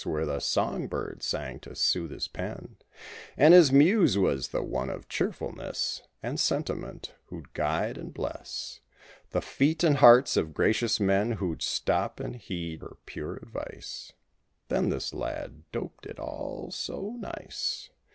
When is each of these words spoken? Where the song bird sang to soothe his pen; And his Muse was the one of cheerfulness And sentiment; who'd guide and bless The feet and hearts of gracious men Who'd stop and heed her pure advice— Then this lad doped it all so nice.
Where 0.03 0.25
the 0.25 0.39
song 0.39 0.87
bird 0.87 1.21
sang 1.21 1.59
to 1.59 1.75
soothe 1.75 2.09
his 2.09 2.27
pen; 2.27 2.77
And 3.37 3.53
his 3.53 3.71
Muse 3.71 4.17
was 4.17 4.47
the 4.47 4.63
one 4.63 4.89
of 4.89 5.07
cheerfulness 5.07 6.01
And 6.23 6.39
sentiment; 6.39 7.13
who'd 7.25 7.53
guide 7.53 7.99
and 7.99 8.11
bless 8.11 8.79
The 9.29 9.43
feet 9.43 9.83
and 9.83 9.97
hearts 9.97 10.35
of 10.37 10.55
gracious 10.55 10.99
men 10.99 11.33
Who'd 11.33 11.61
stop 11.61 12.19
and 12.19 12.35
heed 12.35 12.81
her 12.81 12.97
pure 13.05 13.35
advice— 13.35 14.13
Then 14.69 14.89
this 14.89 15.13
lad 15.13 15.69
doped 15.71 16.07
it 16.07 16.17
all 16.17 16.71
so 16.71 17.15
nice. 17.19 17.91